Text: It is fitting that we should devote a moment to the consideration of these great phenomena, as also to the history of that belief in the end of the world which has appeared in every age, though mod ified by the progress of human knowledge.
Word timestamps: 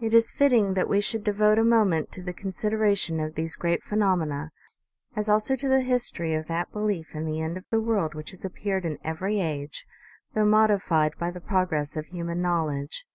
It 0.00 0.14
is 0.14 0.30
fitting 0.30 0.74
that 0.74 0.88
we 0.88 1.00
should 1.00 1.24
devote 1.24 1.58
a 1.58 1.64
moment 1.64 2.12
to 2.12 2.22
the 2.22 2.32
consideration 2.32 3.18
of 3.18 3.34
these 3.34 3.56
great 3.56 3.82
phenomena, 3.82 4.52
as 5.16 5.28
also 5.28 5.56
to 5.56 5.66
the 5.68 5.80
history 5.80 6.34
of 6.34 6.46
that 6.46 6.70
belief 6.70 7.16
in 7.16 7.24
the 7.24 7.40
end 7.40 7.56
of 7.56 7.64
the 7.72 7.80
world 7.80 8.14
which 8.14 8.30
has 8.30 8.44
appeared 8.44 8.84
in 8.84 9.00
every 9.02 9.40
age, 9.40 9.84
though 10.34 10.44
mod 10.46 10.70
ified 10.70 11.18
by 11.18 11.32
the 11.32 11.40
progress 11.40 11.96
of 11.96 12.06
human 12.06 12.40
knowledge. 12.40 13.06